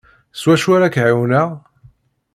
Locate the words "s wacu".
0.39-0.69